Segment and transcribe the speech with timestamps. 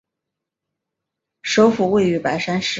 [1.43, 2.69] 首府位于白山市。